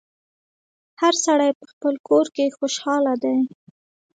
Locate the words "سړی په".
1.25-1.65